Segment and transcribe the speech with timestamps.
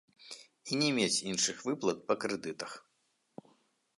[0.69, 2.71] І не мець іншых выплат па крэдытах.